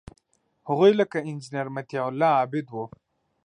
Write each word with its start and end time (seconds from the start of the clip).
هغوی 0.67 0.91
لکه 0.99 1.17
انجینیر 1.29 1.67
مطیع 1.75 2.03
الله 2.09 2.29
عابد 2.39 2.65
وو. 2.69 2.85